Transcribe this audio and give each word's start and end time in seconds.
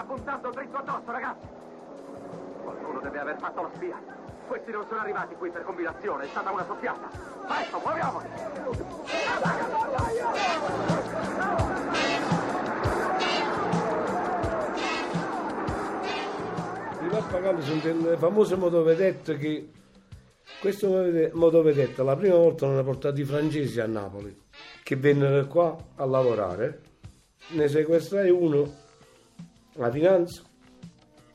sta 0.00 0.04
puntando 0.04 0.50
dritto 0.50 0.76
addosso, 0.78 1.10
ragazzi! 1.10 1.46
Qualcuno 2.62 3.00
deve 3.00 3.18
aver 3.18 3.38
fatto 3.38 3.62
la 3.62 3.70
spia. 3.74 4.00
Questi 4.46 4.70
non 4.70 4.84
sono 4.88 5.00
arrivati 5.00 5.34
qui 5.34 5.50
per 5.50 5.62
combinazione, 5.62 6.24
è 6.24 6.28
stata 6.28 6.50
una 6.50 6.64
soffiata. 6.64 7.08
Adesso, 7.46 7.78
muoviamoci! 7.78 8.26
I 17.02 17.08
pappagalli 17.08 17.62
sono 17.62 17.80
delle 17.80 18.16
famose 18.16 18.56
motovedette 18.56 19.36
che 19.36 19.70
questo 20.60 21.04
motovedetta 21.32 22.02
la 22.02 22.16
prima 22.16 22.36
volta 22.36 22.66
l'hanno 22.66 22.84
portato 22.84 23.20
i 23.20 23.24
francesi 23.24 23.80
a 23.80 23.86
Napoli 23.86 24.48
che 24.82 24.96
vennero 24.96 25.46
qua 25.46 25.74
a 25.96 26.04
lavorare 26.04 26.82
ne 27.52 27.68
sequestrai 27.68 28.28
uno 28.28 28.88
la 29.74 29.90
finanza 29.90 30.42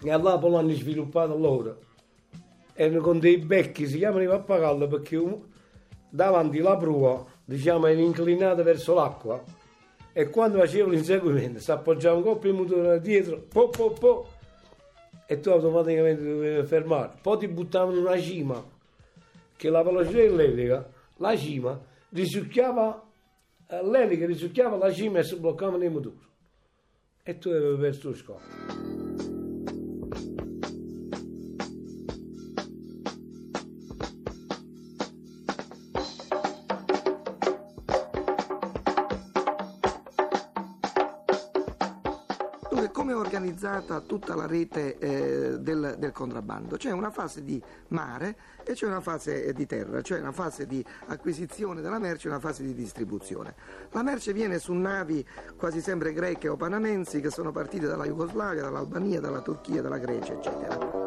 e 0.02 0.12
a 0.12 0.18
Napoli 0.18 0.54
l'hanno 0.54 0.74
sviluppato 0.74 1.38
loro 1.38 1.80
erano 2.74 3.02
con 3.02 3.20
dei 3.20 3.38
becchi 3.38 3.88
si 3.88 3.98
chiamano 3.98 4.24
i 4.24 4.28
pappagalli 4.28 4.88
perché 4.88 5.22
davanti 6.10 6.60
la 6.60 6.76
prua 6.78 7.26
diciamo 7.44 7.88
era 7.88 8.00
inclinata 8.00 8.64
verso 8.64 8.94
l'acqua 8.94 9.42
e 10.12 10.30
quando 10.30 10.60
facevano 10.60 10.94
l'inseguimento 10.94 11.60
si 11.60 11.72
appoggiava 11.72 12.18
un 12.18 12.24
coppio 12.24 12.52
di 12.52 12.58
motore 12.58 13.00
dietro 13.02 13.42
po 13.48 13.70
po 13.70 13.92
po 13.92 14.28
e 15.28 15.40
tu 15.40 15.50
automaticamente 15.50 16.24
dovevi 16.24 16.68
fermare. 16.68 17.14
Poi 17.22 17.38
ti 17.40 17.48
buttavano 17.48 18.00
una 18.00 18.20
cima 18.20 18.64
che 19.56 19.70
la 19.70 19.82
velocità 19.82 20.18
dell'elica, 20.18 20.88
la 21.18 21.36
cima, 21.36 21.80
risucchiava 22.10 23.04
eh, 23.68 23.84
l'elica, 23.84 24.26
risucchiava 24.26 24.78
la 24.78 24.92
cima 24.92 25.20
e 25.20 25.24
si 25.24 25.36
bloccavano 25.38 25.84
i 25.84 25.90
motori. 25.90 26.20
E 27.28 27.40
tu 27.40 27.50
avevi 27.50 27.78
perso 27.82 28.10
organizzata 43.46 44.02
tutta 44.02 44.34
la 44.34 44.48
rete 44.48 44.98
eh, 44.98 45.60
del, 45.60 45.96
del 46.00 46.12
contrabbando? 46.12 46.78
C'è 46.78 46.92
una 46.92 47.12
fase 47.12 47.44
di 47.44 47.62
mare 47.90 48.36
e 48.64 48.74
c'è 48.74 48.88
una 48.88 49.02
fase 49.02 49.46
eh, 49.46 49.54
di 49.54 49.68
terra, 49.68 50.02
cioè 50.02 50.20
una 50.20 50.32
fase 50.32 50.66
di 50.66 50.84
acquisizione 51.08 51.82
della 51.82 52.00
merce 52.00 52.28
e 52.28 52.32
una 52.32 52.40
fase 52.40 52.64
di 52.64 52.74
distribuzione. 52.74 53.54
La 53.92 54.02
merce 54.02 54.34
viene 54.34 54.58
su 54.58 54.74
navi 54.74 55.26
quasi 55.56 55.80
sempre 55.82 56.12
greche 56.14 56.48
o 56.48 56.56
panamensi 56.56 57.22
che 57.22 57.30
sono 57.30 57.52
partite 57.52 57.86
dalla 57.86 58.06
Jugoslavia, 58.06 58.64
dall'Albania, 58.64 59.20
dalla 59.20 59.42
Turchia, 59.42 59.82
dalla 59.82 60.00
Grecia, 60.00 60.34
eccetera. 60.34 61.05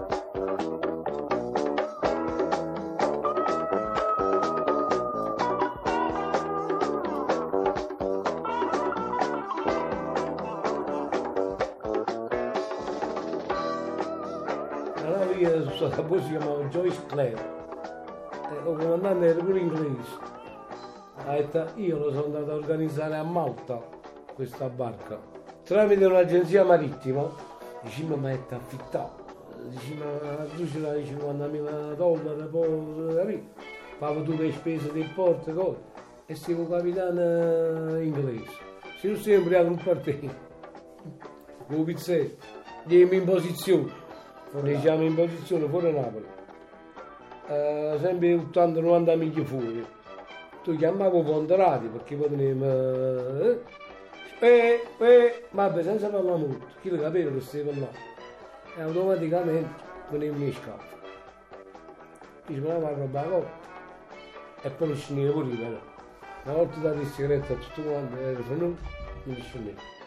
Nave 15.09 15.35
io 15.35 15.63
sono 15.63 15.75
stata 15.75 16.03
poi 16.03 16.23
si 16.23 16.29
chiamava 16.31 16.65
Joyce 16.65 17.07
Clare. 17.07 17.57
E 18.51 18.71
il 18.71 18.77
comandante 18.79 19.27
era 19.27 19.43
pure 19.43 19.59
inglese. 19.59 20.37
Ha 21.25 21.37
io 21.75 21.99
lo 21.99 22.13
sono 22.13 22.25
andato 22.25 22.51
a 22.51 22.55
organizzare 22.55 23.17
a 23.17 23.23
Malta 23.23 23.81
questa 24.35 24.69
barca. 24.69 25.19
Tramite 25.65 26.05
un'agenzia 26.05 26.65
marittima, 26.65 27.29
mi 28.17 28.27
ha 28.27 28.31
detto 28.31 28.55
affittato. 28.55 29.27
Diceva, 29.69 30.47
tu 30.57 30.67
ce 30.67 30.79
l'hai 30.79 31.03
50.000 31.03 31.95
dollari, 31.95 32.49
poi 32.49 33.15
capì? 33.15 33.49
Pago 33.99 34.23
tu 34.23 34.37
le 34.37 34.53
spese 34.53 34.93
del 34.93 35.11
porto, 35.15 35.53
cose. 35.53 35.79
E 36.27 36.35
siamo 36.35 36.67
capitano 36.69 38.01
inglese. 38.01 38.51
Se 39.01 39.09
non 39.09 39.17
sei 39.17 39.37
ubriaco 39.37 39.69
non. 39.69 40.31
Con 41.67 41.85
pizzetto. 41.85 42.45
Diamo 42.85 43.13
in 43.13 43.25
posizione. 43.25 44.07
Diciamo 44.51 45.03
in 45.03 45.15
posizione 45.15 45.69
fuori 45.69 45.93
Napoli. 45.93 46.27
Eh, 47.49 47.99
sempre 48.01 48.35
80-90 48.35 49.17
miglia 49.17 49.45
fuori. 49.45 49.87
Tu 50.63 50.77
chiamavo 50.77 51.23
Ponderati 51.23 51.87
perché 51.89 52.17
poi 52.17 52.29
tenevo... 52.31 52.65
Eh, 53.43 53.61
eh, 54.41 54.83
eh, 54.99 55.45
vabbè, 55.51 55.83
senza 55.83 56.09
parlare 56.09 56.39
molto. 56.39 56.67
Chi 56.81 56.89
lo 56.91 56.99
capeva 56.99 57.31
che 57.31 57.41
stai 57.41 57.63
parlando? 57.63 57.97
E 58.77 58.81
automaticamente 58.81 59.69
veniva 60.11 60.37
in 60.37 60.53
scafo. 60.53 60.97
Dice, 62.47 62.61
ma 62.61 62.79
va 62.79 62.89
a 62.89 62.95
roba 62.95 63.27
la. 63.27 63.67
E 64.63 64.71
poi 64.71 64.89
lo 64.89 64.95
scendevo 64.95 65.41
pure 65.41 65.57
però. 65.57 65.81
Una 66.45 66.55
volta 66.55 66.79
dato 66.79 67.01
il 67.01 67.07
segreto 67.07 67.53
a 67.53 67.57
tutto 67.57 67.83
quanto, 67.83 68.17
era 68.17 68.39
venuto, 68.49 68.81
mi 69.25 69.41
scendevo 69.41 69.98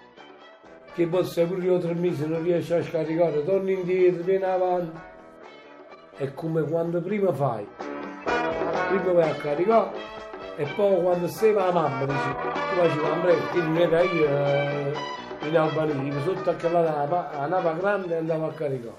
che 0.94 1.07
poi 1.07 1.24
se 1.24 1.46
pure 1.46 1.63
io 1.63 1.79
tre 1.79 1.94
mesi 1.94 2.28
non 2.28 2.44
riesci 2.44 2.74
a 2.74 2.84
scaricare, 2.84 3.44
torni 3.46 3.74
indietro, 3.74 4.24
vieni 4.24 4.44
avanti. 4.44 5.00
È 6.18 6.34
come 6.34 6.63
quando 6.63 7.02
prima 7.02 7.34
fai, 7.34 7.66
prima 8.24 9.12
vai 9.13 9.30
a 9.30 9.35
caricare 9.35 9.91
e 10.57 10.66
poi 10.75 11.01
quando 11.01 11.28
sei 11.28 11.53
la 11.53 11.72
mamma 11.72 12.06
dici, 12.06 12.35
tu 12.41 12.75
facevi 12.75 13.01
la 13.01 13.16
breve, 13.22 13.41
che 13.51 13.62
non 13.62 13.78
era 13.78 14.01
io 14.01 14.28
eh, 14.28 14.94
in 15.47 15.57
Albania, 15.57 16.22
sotto 16.22 16.50
a 16.50 16.53
quella 16.53 16.81
nave, 16.81 17.38
la 17.38 17.47
nave 17.47 17.80
grande 17.80 18.13
e 18.13 18.18
andavo 18.18 18.47
a 18.47 18.51
caricare. 18.51 18.96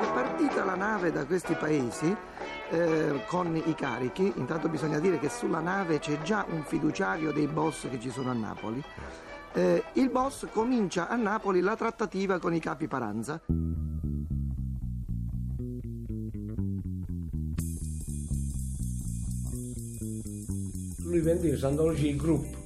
È 0.00 0.12
partita 0.12 0.64
la 0.64 0.74
nave 0.74 1.10
da 1.10 1.24
questi 1.24 1.54
paesi 1.54 2.14
eh, 2.70 3.22
con 3.26 3.54
i 3.56 3.74
carichi, 3.74 4.32
intanto 4.36 4.68
bisogna 4.68 4.98
dire 4.98 5.18
che 5.18 5.28
sulla 5.28 5.60
nave 5.60 5.98
c'è 5.98 6.20
già 6.22 6.46
un 6.48 6.62
fiduciario 6.64 7.32
dei 7.32 7.46
boss 7.46 7.88
che 7.88 8.00
ci 8.00 8.10
sono 8.10 8.30
a 8.30 8.34
Napoli. 8.34 8.82
Eh, 9.52 9.82
il 9.94 10.10
boss 10.10 10.46
comincia 10.50 11.08
a 11.08 11.16
Napoli 11.16 11.60
la 11.60 11.76
trattativa 11.76 12.38
con 12.38 12.54
i 12.54 12.60
capi 12.60 12.88
Paranza. 12.88 13.40
lui 21.14 21.20
vendeva 21.20 21.56
Santa 21.56 21.82
Lucia 21.82 22.08
il 22.08 22.16
gruppo 22.16 22.58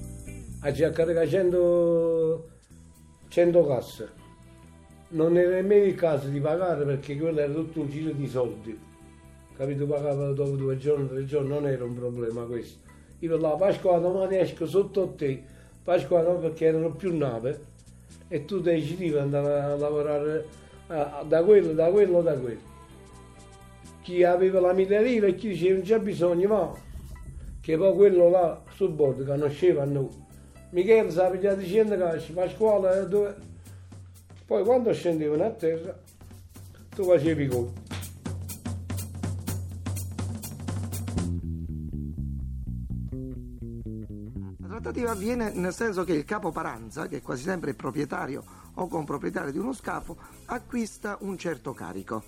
a 0.61 0.71
caricare 0.71 1.27
100, 1.27 2.49
100 3.27 3.65
casse 3.67 4.09
non 5.09 5.37
era 5.37 5.51
nemmeno 5.51 5.85
il 5.85 5.95
caso 5.95 6.27
di 6.27 6.39
pagare 6.39 6.83
perché 6.83 7.15
quello 7.15 7.39
era 7.39 7.53
tutto 7.53 7.81
un 7.81 7.89
giro 7.89 8.11
di 8.11 8.27
soldi 8.27 8.87
capito 9.59 9.85
pagava 9.85 10.31
dopo 10.31 10.51
due 10.51 10.77
giorni 10.77 11.09
tre 11.09 11.25
giorni 11.25 11.49
non 11.49 11.67
era 11.67 11.83
un 11.83 11.93
problema 11.93 12.43
questo 12.43 12.79
io 13.19 13.29
per 13.29 13.41
la 13.41 13.49
Pasqua 13.49 13.99
domani 13.99 14.37
esco 14.37 14.65
sotto 14.65 15.09
te 15.09 15.43
Pasqua 15.83 16.21
no 16.21 16.37
perché 16.37 16.67
erano 16.67 16.91
più 16.91 17.15
nave 17.15 17.67
e 18.29 18.45
tu 18.45 18.61
decidivi 18.61 19.11
di 19.11 19.17
andare 19.17 19.59
a 19.59 19.75
lavorare 19.75 20.45
ah, 20.87 21.25
da 21.27 21.43
quello 21.43 21.73
da 21.73 21.89
quello 21.89 22.21
da 22.21 22.33
quello 22.37 22.67
chi 24.01 24.23
aveva 24.23 24.61
la 24.61 24.71
lire 24.71 25.27
e 25.27 25.35
chi 25.35 25.49
diceva 25.49 25.73
non 25.73 25.83
c'è 25.83 25.99
bisogno 25.99 26.47
ma 26.47 26.87
che 27.59 27.77
poi 27.77 27.93
quello 27.93 28.29
là 28.29 28.61
sul 28.73 28.91
bordo 28.91 29.23
conosceva 29.23 29.83
a 29.83 29.85
noi. 29.85 30.09
Michele 30.71 31.11
si 31.11 31.19
pigliato 31.31 31.59
dicendo 31.59 31.95
che 31.95 32.31
Pasquale 32.33 33.07
dove... 33.07 33.35
Poi 34.45 34.63
quando 34.63 34.93
scendevano 34.93 35.43
a 35.43 35.51
terra 35.51 35.95
tu 36.95 37.03
facevi 37.03 37.43
i 37.43 37.47
conti. 37.47 37.88
Trattativa 44.79 45.11
avviene 45.11 45.51
nel 45.51 45.73
senso 45.73 46.05
che 46.05 46.13
il 46.13 46.23
capo 46.23 46.51
Paranza, 46.51 47.07
che 47.07 47.17
è 47.17 47.21
quasi 47.21 47.43
sempre 47.43 47.71
il 47.71 47.75
proprietario 47.75 48.43
o 48.75 48.87
comproprietario 48.87 49.51
di 49.51 49.57
uno 49.57 49.73
scafo, 49.73 50.15
acquista 50.45 51.17
un 51.21 51.37
certo 51.37 51.73
carico. 51.73 52.23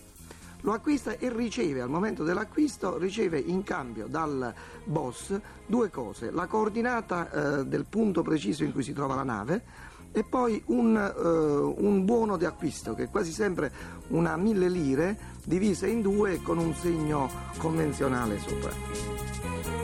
Lo 0.63 0.73
acquista 0.73 1.17
e 1.17 1.33
riceve, 1.33 1.81
al 1.81 1.89
momento 1.89 2.23
dell'acquisto, 2.23 2.97
riceve 2.97 3.39
in 3.39 3.63
cambio 3.63 4.05
dal 4.07 4.53
boss 4.83 5.39
due 5.65 5.89
cose, 5.89 6.29
la 6.29 6.45
coordinata 6.45 7.31
eh, 7.31 7.65
del 7.65 7.85
punto 7.85 8.21
preciso 8.21 8.63
in 8.63 8.71
cui 8.71 8.83
si 8.83 8.93
trova 8.93 9.15
la 9.15 9.23
nave 9.23 9.63
e 10.11 10.23
poi 10.23 10.61
un, 10.67 10.95
eh, 10.97 11.81
un 11.81 12.03
buono 12.03 12.35
di 12.35 12.43
acquisto 12.43 12.93
che 12.93 13.03
è 13.03 13.09
quasi 13.09 13.31
sempre 13.31 13.71
una 14.09 14.35
mille 14.35 14.67
lire 14.67 15.17
divise 15.45 15.87
in 15.87 16.01
due 16.01 16.41
con 16.41 16.57
un 16.57 16.75
segno 16.75 17.29
convenzionale 17.57 18.37
sopra. 18.39 19.80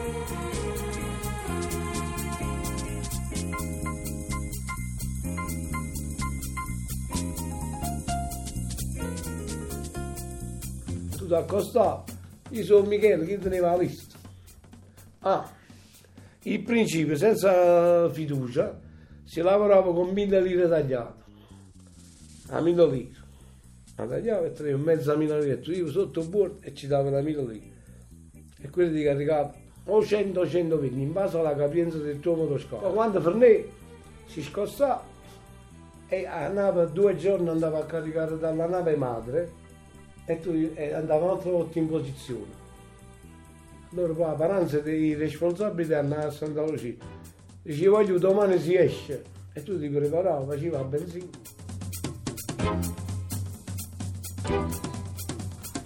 Ti 11.27 11.33
accostavi, 11.33 12.11
io 12.51 12.63
sono 12.63 12.87
Michele, 12.87 13.25
chi 13.25 13.37
teneva 13.37 13.71
la 13.71 13.77
lista? 13.79 14.17
Ah, 15.19 15.51
il 16.43 16.63
principio 16.63 17.17
senza 17.17 18.09
fiducia, 18.09 18.79
si 19.25 19.41
lavorava 19.41 19.93
con 19.93 20.11
mille 20.11 20.41
lire 20.41 20.69
tagliate, 20.69 21.23
a 22.51 22.61
mille 22.61 22.87
lire. 22.87 23.25
La 23.97 24.05
tagliava 24.05 24.45
e 24.45 24.51
traeva 24.53 24.77
mezza 24.77 25.17
mila 25.17 25.37
lire, 25.37 25.59
tu 25.59 25.71
io 25.71 25.89
sotto 25.89 26.21
il 26.21 26.29
bordo 26.29 26.59
e 26.61 26.73
ci 26.73 26.87
dava 26.87 27.09
la 27.09 27.19
mille 27.19 27.43
lire. 27.43 27.75
E 28.61 28.69
quelli 28.69 28.95
ti 28.95 29.03
caricava 29.03 29.53
o 29.83 30.01
100 30.01 30.39
o 30.39 30.47
120 30.47 31.01
in 31.01 31.11
base 31.11 31.37
alla 31.37 31.55
capienza 31.55 31.97
del 31.97 32.21
tuo 32.21 32.35
motoscafo. 32.35 32.87
Quando 32.91 33.19
Fernè 33.19 33.65
si 34.27 34.41
scossava 34.41 35.03
e 36.07 36.25
andava 36.25 36.85
due 36.85 37.17
giorni 37.17 37.49
andava 37.49 37.79
a 37.79 37.85
caricare 37.85 38.37
dalla 38.37 38.65
nave 38.65 38.95
madre 38.95 39.65
e, 40.27 40.39
tu, 40.41 40.51
e 40.75 40.93
andava 40.93 41.25
un'altra 41.25 41.51
volta 41.51 41.79
in 41.79 41.87
posizione. 41.87 42.65
Allora 43.93 44.13
poi 44.13 44.29
a 44.29 44.33
Paranza 44.33 44.77
i 44.89 45.15
responsabili 45.15 45.93
andavano 45.93 46.27
a 46.27 46.31
Santa 46.31 46.63
Lucia. 46.63 46.93
Dice 47.61 47.87
voglio 47.87 48.19
domani 48.19 48.59
si 48.59 48.75
esce 48.75 49.23
e 49.53 49.63
tu 49.63 49.79
ti 49.79 49.87
preparavi, 49.87 50.45
facevi 50.45 50.69
la 50.69 50.83
benzina. 50.83 51.25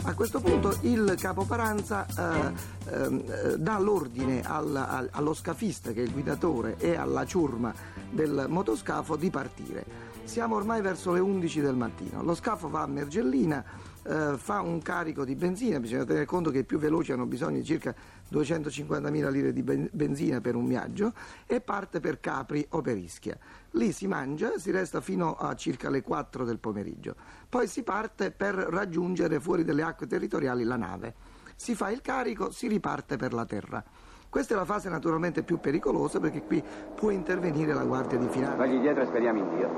A 0.03 0.15
questo 0.15 0.41
punto 0.41 0.77
il 0.81 1.15
capo 1.17 1.45
Paranza 1.45 2.07
eh, 2.07 2.53
eh, 2.89 3.57
dà 3.57 3.79
l'ordine 3.79 4.41
al, 4.41 4.75
al, 4.75 5.09
allo 5.11 5.33
scafista, 5.33 5.91
che 5.91 6.01
è 6.01 6.03
il 6.03 6.11
guidatore, 6.11 6.75
e 6.79 6.95
alla 6.95 7.25
ciurma 7.25 7.73
del 8.09 8.45
motoscafo 8.49 9.15
di 9.15 9.29
partire. 9.29 9.85
Siamo 10.23 10.55
ormai 10.55 10.81
verso 10.81 11.13
le 11.13 11.19
11 11.19 11.61
del 11.61 11.75
mattino. 11.75 12.23
Lo 12.23 12.33
scafo 12.33 12.67
va 12.67 12.81
a 12.81 12.87
Mergellina, 12.87 13.63
eh, 14.03 14.33
fa 14.37 14.61
un 14.61 14.81
carico 14.81 15.23
di 15.23 15.35
benzina, 15.35 15.79
bisogna 15.79 16.05
tenere 16.05 16.25
conto 16.25 16.49
che 16.49 16.59
i 16.59 16.63
più 16.63 16.77
veloci 16.77 17.11
hanno 17.11 17.25
bisogno 17.25 17.57
di 17.57 17.63
circa 17.63 17.93
250.000 18.31 19.29
lire 19.29 19.53
di 19.53 19.61
benzina 19.61 20.41
per 20.41 20.55
un 20.55 20.65
viaggio 20.67 21.13
e 21.45 21.61
parte 21.61 21.99
per 21.99 22.19
Capri 22.19 22.65
o 22.69 22.81
per 22.81 22.97
Ischia. 22.97 23.37
Lì 23.71 23.91
si 23.91 24.07
mangia, 24.07 24.57
si 24.57 24.71
resta 24.71 25.01
fino 25.01 25.35
a 25.35 25.55
circa 25.55 25.89
le 25.89 26.01
4 26.01 26.45
del 26.45 26.59
pomeriggio. 26.59 27.15
Poi 27.47 27.67
si 27.67 27.83
parte 27.83 28.31
per 28.31 28.55
raggiungere 28.55 29.39
fuori 29.39 29.63
dalle 29.63 29.83
acque 29.83 30.07
territoriali 30.07 30.63
la 30.63 30.77
nave. 30.77 31.13
Si 31.55 31.75
fa 31.75 31.89
il 31.89 32.01
carico, 32.01 32.51
si 32.51 32.67
riparte 32.67 33.17
per 33.17 33.33
la 33.33 33.45
terra. 33.45 33.83
Questa 34.29 34.53
è 34.53 34.57
la 34.57 34.65
fase 34.65 34.87
naturalmente 34.87 35.43
più 35.43 35.59
pericolosa 35.59 36.19
perché 36.19 36.41
qui 36.43 36.63
può 36.95 37.09
intervenire 37.09 37.73
la 37.73 37.83
Guardia 37.83 38.17
di 38.17 38.27
Finanza. 38.29 38.55
Vagli 38.55 38.79
dietro 38.79 39.03
e 39.03 39.05
speriamo 39.05 39.39
in 39.39 39.55
Dio. 39.57 39.69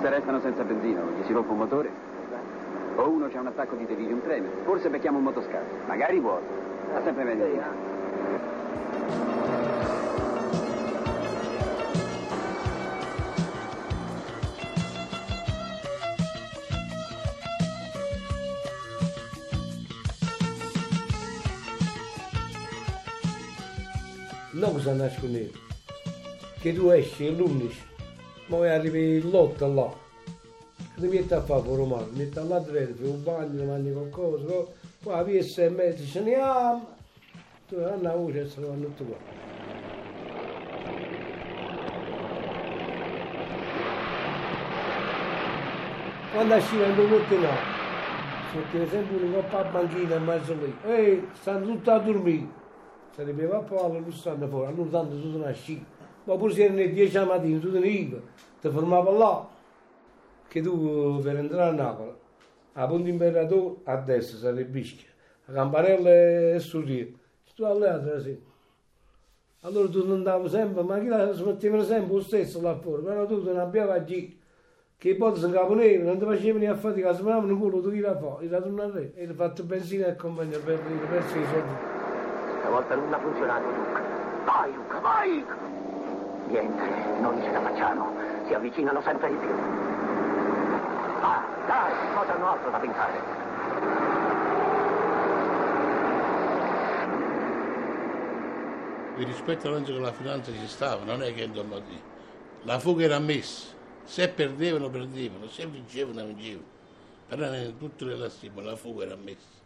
Se 0.00 0.08
restano 0.08 0.40
senza 0.40 0.64
benzina, 0.64 1.02
gli 1.02 1.24
si 1.26 1.32
rompe 1.32 1.52
un 1.52 1.58
motore, 1.58 2.09
o 3.00 3.08
uno 3.08 3.28
c'ha 3.28 3.40
un 3.40 3.46
attacco 3.46 3.76
di 3.76 3.86
delirium 3.86 4.20
tremens, 4.22 4.52
forse 4.64 4.90
becchiamo 4.90 5.18
un 5.18 5.24
motoscafo, 5.24 5.86
magari 5.86 6.20
vuoto. 6.20 6.44
Va 6.92 7.02
sempre 7.02 7.24
bene. 7.24 7.88
non 24.52 24.72
cosa 24.74 24.92
nascondevo, 24.92 25.52
che 26.60 26.74
tu 26.74 26.90
esci 26.90 27.34
l'11, 27.34 27.72
ma 28.46 28.74
arrivi 28.74 29.22
l'8 29.22 29.74
là, 29.74 30.09
che 31.00 31.08
ti 31.08 31.16
metti 31.16 31.32
a 31.34 31.40
fare 31.40 31.62
là 31.86 32.04
dentro, 32.14 32.44
fai 32.44 33.08
un 33.08 33.22
bagno, 33.22 33.64
mangi 33.64 33.92
qualcosa, 33.92 34.66
poi 35.02 35.14
a 35.14 35.22
via 35.22 35.40
e 35.40 35.68
mezzo 35.70 36.04
ce 36.04 36.20
ne 36.20 36.34
andiamo, 36.34 36.86
tu 37.68 37.76
andiamo 37.76 38.14
a 38.14 38.16
voce 38.16 38.48
se 38.48 38.60
ne 38.60 38.66
vanno 38.66 38.84
tutti 38.84 39.04
qua. 39.04 39.16
Quando 46.32 46.54
due 46.94 47.06
volte 47.06 47.36
no, 47.36 47.48
si 48.50 48.56
metteva 48.56 48.88
sempre 48.88 49.16
un 49.16 49.32
coppa 49.32 49.58
a 49.58 49.70
banchina 49.70 50.14
in 50.14 50.24
mezzo 50.24 50.54
lì, 50.54 50.74
ehi, 50.86 51.28
stanno 51.32 51.66
tutti 51.66 51.90
a 51.90 51.98
dormire. 51.98 52.58
Sarebbe 53.14 53.46
va 53.46 53.58
poi 53.58 54.04
lo 54.04 54.12
stanno 54.12 54.46
fuori, 54.46 54.66
allora 54.66 54.88
tanto 54.90 55.20
tu 55.20 55.32
sono 55.32 55.52
sci. 55.52 55.84
Ma 56.24 56.36
pure 56.36 56.52
se 56.52 56.64
erano 56.64 56.84
10 56.86 57.14
la 57.14 57.24
mattina, 57.24 57.58
tu 57.58 57.72
te 57.72 57.78
ne 57.78 57.88
ivi, 57.88 58.20
ti 58.60 58.68
fermava 58.68 59.10
là, 59.10 59.48
che 60.50 60.60
tu 60.60 61.20
per 61.22 61.36
entrare 61.36 61.70
a 61.70 61.72
Napoli, 61.72 62.12
a 62.72 62.86
punto 62.88 63.08
imperatore 63.08 63.76
a 63.84 63.96
destra 63.98 64.36
sarebbe 64.36 64.80
Ischia, 64.80 65.08
a 65.46 65.52
Campanella 65.52 66.10
e 66.10 66.56
Surriere, 66.58 67.12
tu 67.54 67.62
all'altra 67.62 68.18
sì. 68.18 68.36
Allora 69.60 69.88
tu 69.88 70.04
non 70.04 70.16
andavi 70.16 70.48
sempre, 70.48 70.82
ma 70.82 70.98
chi 70.98 71.06
la 71.06 71.30
smettevano 71.30 71.84
sempre 71.84 72.14
lo 72.14 72.20
stesso 72.20 72.60
là 72.60 72.76
fuori, 72.76 73.02
però 73.02 73.26
tu 73.26 73.44
non 73.44 73.58
abbiamo 73.58 73.92
qui 74.02 74.40
che 74.98 75.14
poi 75.14 75.36
si 75.36 75.44
incaponevano, 75.44 76.08
non 76.08 76.18
ti 76.18 76.24
facevano 76.24 76.72
a 76.72 76.74
fatica, 76.74 77.14
si 77.14 77.22
manavano 77.22 77.56
culo, 77.56 77.80
tu 77.80 77.90
gli 77.90 78.00
la 78.00 78.18
fai, 78.18 78.46
gli 78.46 78.50
torna 78.50 78.84
a 78.84 78.90
re, 78.90 79.12
e 79.14 79.26
gli 79.26 79.32
fatto 79.32 79.62
benzina 79.62 80.08
e 80.08 80.16
compagnia 80.16 80.58
per, 80.58 80.80
per, 80.80 81.08
per 81.08 81.18
i 81.18 81.44
soldi. 81.44 81.74
Stavolta 82.58 82.94
nulla 82.96 83.16
ha 83.16 83.20
funzionato, 83.20 83.66
Luca. 83.66 84.02
Vai, 84.46 84.74
Luca, 84.74 84.98
vai! 84.98 85.44
Niente, 86.48 86.82
non 87.20 87.40
ce 87.40 87.52
la 87.52 87.60
facciamo. 87.60 88.12
Si 88.46 88.54
avvicinano 88.54 89.00
sempre 89.00 89.28
di 89.28 89.36
più. 89.36 89.89
Ah, 92.20 92.24
dai, 92.24 92.26
cosa 92.26 92.34
hanno 92.34 92.50
altro 92.50 92.70
da 92.70 92.78
pensare? 92.78 93.38
Il 99.16 99.26
rispetto 99.26 99.68
all'angelo 99.68 99.98
della 99.98 100.12
finanza 100.12 100.52
ci 100.52 100.66
stava, 100.66 101.04
non 101.04 101.22
è 101.22 101.32
che 101.34 101.44
insomma 101.44 101.80
la 102.62 102.78
fuga 102.78 103.04
era 103.04 103.16
ammessa. 103.16 103.68
Se 104.04 104.28
perdevano, 104.28 104.90
perdevano, 104.90 105.48
se 105.48 105.66
vincevano, 105.66 106.24
vincevano. 106.26 106.78
Però 107.28 107.54
in 107.54 107.78
tutte 107.78 108.04
le 108.04 108.16
lastime 108.16 108.62
la 108.62 108.76
fuga 108.76 109.04
era 109.04 109.14
ammessa 109.14 109.58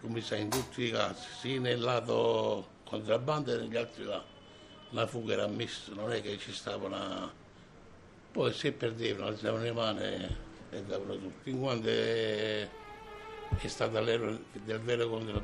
come 0.00 0.20
sai 0.20 0.42
in 0.42 0.48
tutti 0.48 0.84
i 0.84 0.90
casi, 0.92 1.26
sia 1.40 1.58
nel 1.58 1.80
lato 1.80 2.68
contrabbando 2.84 3.50
che 3.50 3.58
negli 3.58 3.76
altri 3.76 4.04
lati. 4.04 4.36
La 4.90 5.08
fuga 5.08 5.32
era 5.32 5.42
ammessa, 5.42 5.92
non 5.92 6.12
è 6.12 6.22
che 6.22 6.38
ci 6.38 6.52
stava 6.52 6.86
una... 6.86 7.32
Poi 8.30 8.52
se 8.52 8.70
perdevano, 8.70 9.26
alzavano 9.26 9.64
le 9.64 9.72
mani 9.72 10.46
e 10.70 10.82
davano 10.84 11.16
tutto, 11.16 11.48
in 11.48 11.60
quanto 11.60 11.88
è, 11.88 12.68
è 13.58 13.66
stata 13.66 14.00
l'era 14.00 14.36
del 14.52 14.80
vero 14.80 15.18
della 15.18 15.40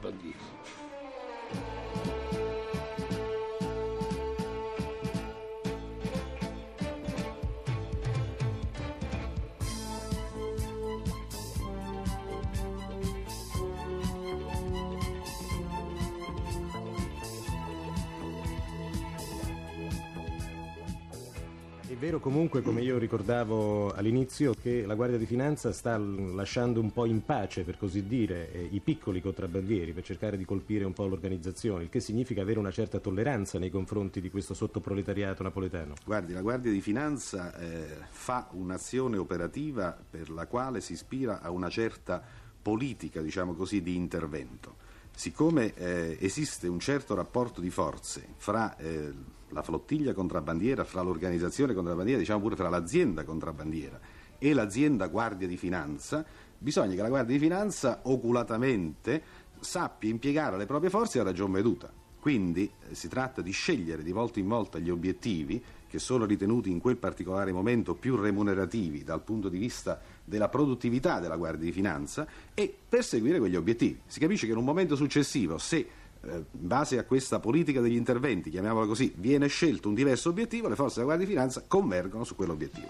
bandiera. 21.94 22.04
vero 22.04 22.20
comunque, 22.20 22.62
come 22.62 22.82
io 22.82 22.98
ricordavo 22.98 23.92
all'inizio, 23.92 24.54
che 24.54 24.84
la 24.84 24.94
Guardia 24.94 25.18
di 25.18 25.26
Finanza 25.26 25.72
sta 25.72 25.96
lasciando 25.96 26.80
un 26.80 26.92
po' 26.92 27.06
in 27.06 27.24
pace, 27.24 27.62
per 27.62 27.78
così 27.78 28.06
dire, 28.06 28.68
i 28.70 28.80
piccoli 28.80 29.20
contrabbandieri 29.20 29.92
per 29.92 30.04
cercare 30.04 30.36
di 30.36 30.44
colpire 30.44 30.84
un 30.84 30.92
po' 30.92 31.06
l'organizzazione, 31.06 31.84
il 31.84 31.88
che 31.88 32.00
significa 32.00 32.42
avere 32.42 32.58
una 32.58 32.70
certa 32.70 32.98
tolleranza 32.98 33.58
nei 33.58 33.70
confronti 33.70 34.20
di 34.20 34.30
questo 34.30 34.54
sottoproletariato 34.54 35.42
napoletano. 35.42 35.94
Guardi, 36.04 36.32
la 36.32 36.42
Guardia 36.42 36.70
di 36.70 36.80
Finanza 36.80 37.56
eh, 37.58 37.86
fa 38.10 38.48
un'azione 38.52 39.16
operativa 39.16 39.96
per 40.10 40.30
la 40.30 40.46
quale 40.46 40.80
si 40.80 40.92
ispira 40.92 41.40
a 41.40 41.50
una 41.50 41.70
certa 41.70 42.22
politica, 42.60 43.20
diciamo 43.20 43.54
così, 43.54 43.82
di 43.82 43.94
intervento. 43.94 44.76
Siccome 45.16 45.74
eh, 45.74 46.18
esiste 46.20 46.66
un 46.66 46.80
certo 46.80 47.14
rapporto 47.14 47.60
di 47.60 47.70
forze 47.70 48.26
fra 48.36 48.76
eh, 48.76 49.12
la 49.54 49.62
flottiglia 49.62 50.12
contrabbandiera, 50.12 50.84
fra 50.84 51.00
l'organizzazione 51.00 51.72
contrabbandiera, 51.74 52.18
diciamo 52.18 52.40
pure 52.40 52.56
fra 52.56 52.68
l'azienda 52.68 53.24
contrabbandiera 53.24 53.98
e 54.36 54.52
l'azienda 54.52 55.06
Guardia 55.06 55.46
di 55.46 55.56
Finanza, 55.56 56.24
bisogna 56.58 56.94
che 56.94 57.02
la 57.02 57.08
Guardia 57.08 57.34
di 57.36 57.40
Finanza 57.40 58.00
oculatamente 58.02 59.22
sappia 59.60 60.10
impiegare 60.10 60.56
le 60.56 60.66
proprie 60.66 60.90
forze 60.90 61.20
a 61.20 61.22
ragion 61.22 61.52
veduta. 61.52 61.90
Quindi 62.18 62.68
eh, 62.88 62.94
si 62.94 63.08
tratta 63.08 63.42
di 63.42 63.52
scegliere 63.52 64.02
di 64.02 64.10
volta 64.10 64.40
in 64.40 64.48
volta 64.48 64.78
gli 64.78 64.90
obiettivi 64.90 65.62
che 65.86 65.98
sono 66.00 66.24
ritenuti 66.24 66.70
in 66.70 66.80
quel 66.80 66.96
particolare 66.96 67.52
momento 67.52 67.94
più 67.94 68.16
remunerativi 68.16 69.04
dal 69.04 69.22
punto 69.22 69.48
di 69.48 69.58
vista 69.58 70.00
della 70.24 70.48
produttività 70.48 71.20
della 71.20 71.36
Guardia 71.36 71.66
di 71.66 71.72
Finanza 71.72 72.26
e 72.54 72.74
perseguire 72.88 73.38
quegli 73.38 73.54
obiettivi. 73.54 74.00
Si 74.06 74.18
capisce 74.18 74.46
che 74.46 74.52
in 74.52 74.58
un 74.58 74.64
momento 74.64 74.96
successivo, 74.96 75.58
se 75.58 75.86
in 76.26 76.44
base 76.50 76.98
a 76.98 77.04
questa 77.04 77.38
politica 77.38 77.80
degli 77.80 77.96
interventi, 77.96 78.50
chiamiamola 78.50 78.86
così, 78.86 79.12
viene 79.16 79.46
scelto 79.46 79.88
un 79.88 79.94
diverso 79.94 80.30
obiettivo, 80.30 80.68
le 80.68 80.76
forze 80.76 81.00
della 81.00 81.06
Guardia 81.06 81.26
di 81.26 81.32
Finanza 81.32 81.64
convergono 81.66 82.24
su 82.24 82.34
quell'obiettivo. 82.34 82.86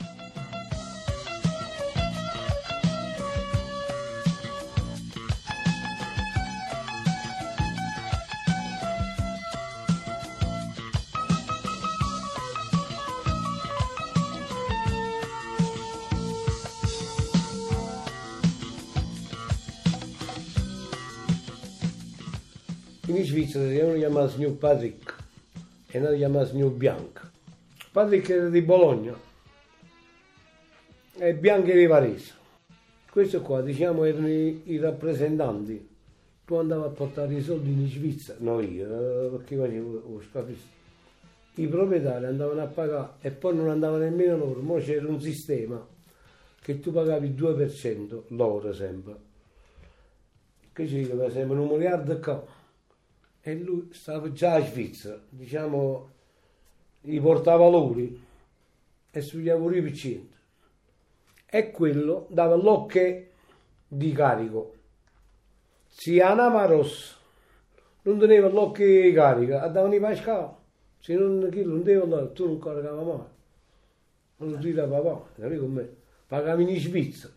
In 23.06 23.22
Svizzera 23.22 23.68
si 23.68 23.98
chiamava 23.98 24.28
signor 24.28 24.52
Patrick 24.52 25.14
e 25.88 25.98
uno 25.98 26.14
chiamava 26.14 26.46
signor 26.46 26.70
Bianca. 26.70 27.30
Patrick 27.92 28.28
era 28.30 28.48
di 28.48 28.62
Bologna 28.62 29.14
e 31.18 31.34
Bianca 31.34 31.68
era 31.68 31.78
di 31.78 31.86
Varese. 31.86 32.32
Questo 33.10 33.42
qua, 33.42 33.60
diciamo, 33.60 34.04
erano 34.04 34.28
i, 34.28 34.62
i 34.64 34.78
rappresentanti. 34.78 35.92
Tu 36.44 36.54
andavi 36.54 36.84
a 36.84 36.88
portare 36.88 37.34
i 37.34 37.42
soldi 37.42 37.70
in 37.70 37.88
Svizzera, 37.88 38.38
no 38.40 38.60
io, 38.60 38.86
eh, 38.86 39.28
perché 39.30 39.56
facevo 39.56 40.02
lo 40.08 40.22
scapista. 40.28 40.68
I 41.56 41.66
proprietari 41.68 42.24
andavano 42.24 42.62
a 42.62 42.66
pagare 42.66 43.12
e 43.20 43.30
poi 43.30 43.54
non 43.54 43.68
andavano 43.68 44.02
nemmeno 44.02 44.36
loro, 44.36 44.60
ma 44.60 44.78
c'era 44.80 45.06
un 45.06 45.20
sistema 45.20 45.86
che 46.60 46.80
tu 46.80 46.90
pagavi 46.90 47.28
il 47.28 47.34
2% 47.34 48.22
l'ora 48.28 48.72
sempre. 48.72 49.14
Che 50.72 50.88
ci 50.88 50.96
dico, 50.96 51.16
per 51.16 51.28
esempio, 51.28 51.60
un 51.60 51.68
miliardo 51.68 52.18
qua 52.18 52.62
e 53.46 53.54
lui 53.56 53.90
stava 53.92 54.32
già 54.32 54.56
in 54.56 54.64
Svizzera, 54.64 55.20
diciamo, 55.28 56.10
i 57.02 57.20
portavalori 57.20 58.24
e 59.10 59.20
sugli 59.20 59.48
lavori 59.48 59.82
piccini. 59.82 60.32
E 61.44 61.70
quello 61.70 62.26
dava 62.30 62.54
l'ok 62.54 63.24
di 63.86 64.12
carico. 64.12 64.72
Se 65.88 66.22
andava 66.22 66.64
rosso, 66.64 67.16
non 68.02 68.18
teneva 68.18 68.48
l'ok 68.48 68.78
di 68.78 69.12
carica, 69.12 69.60
andavano 69.60 69.94
i 69.94 70.00
pescati. 70.00 70.54
Se 71.00 71.14
non, 71.14 71.46
chi 71.52 71.62
non 71.64 71.82
deve 71.82 72.02
andare, 72.02 72.32
tu 72.32 72.46
non 72.46 72.58
caricava 72.58 73.02
mai. 73.02 73.26
Non 74.36 74.50
lo 74.52 74.56
tira 74.56 74.86
papà, 74.86 75.22
capi 75.38 75.58
con 75.58 75.70
me? 75.70 75.96
Pagavi 76.26 76.62
in 76.62 76.80
Svizzera. 76.80 77.34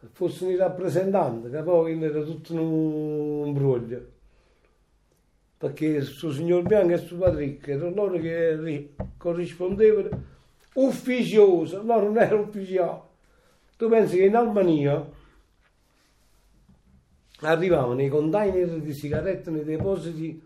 Se 0.00 0.06
fossero 0.10 0.50
i 0.50 0.56
rappresentanti, 0.56 1.50
che 1.50 1.62
poi 1.62 2.02
era 2.02 2.22
tutto 2.22 2.54
un 2.54 3.52
broglio 3.52 4.12
perché 5.64 6.02
suo 6.02 6.30
signor 6.30 6.62
Bianco 6.62 6.92
e 6.92 6.98
suo 6.98 7.16
Patrick 7.16 7.68
erano 7.68 7.94
loro 7.94 8.18
che 8.18 8.90
corrispondevano 9.16 10.22
ufficioso, 10.74 11.82
no 11.82 12.00
non 12.00 12.18
era 12.18 12.34
ufficiale. 12.34 13.00
Tu 13.78 13.88
pensi 13.88 14.18
che 14.18 14.24
in 14.24 14.36
Albania 14.36 15.02
arrivavano 17.40 18.02
i 18.02 18.08
container 18.10 18.68
di 18.78 18.92
sigarette 18.92 19.50
nei 19.50 19.64
depositi 19.64 20.38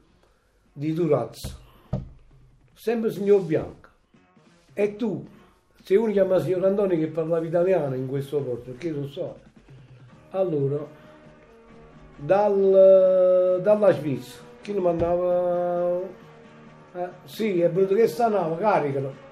di 0.73 0.93
Durazzo, 0.93 1.59
sempre 2.75 3.11
signor 3.11 3.43
Bianco. 3.43 3.89
E 4.73 4.95
tu, 4.95 5.27
se 5.83 5.97
uno 5.97 6.13
chiama 6.13 6.39
signor 6.39 6.65
Antonio 6.65 6.97
che 6.97 7.09
parlava 7.09 7.45
italiano 7.45 7.97
in 7.97 8.07
questo 8.07 8.41
posto, 8.41 8.71
perché 8.71 8.91
lo 8.93 9.09
so, 9.09 9.37
allora, 10.31 10.87
dal, 12.15 13.61
dalla 13.61 13.93
Svizzera, 13.93 14.47
chi 14.69 14.75
lo 14.75 14.81
mandava? 14.83 16.01
Eh, 16.95 17.09
sì, 17.25 17.61
è 17.61 17.71
venuto 17.71 17.95
che 17.95 18.07
sta 18.07 18.29
nave, 18.29 18.59
caricalo. 18.59 19.27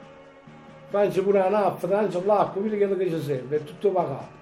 Faccio 0.88 1.23
pure 1.23 1.38
la 1.38 1.49
nafta, 1.50 1.87
faccio 1.88 2.25
l'acqua, 2.25 2.62
quello 2.62 2.97
che 2.97 3.11
ci 3.11 3.21
serve, 3.21 3.57
è 3.57 3.64
tutto 3.64 3.90
pagato. 3.90 4.35